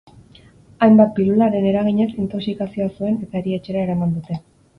[0.85, 4.41] Hainbat pilularen eraginez intoxikazioa zuen eta erietxera eraman dute.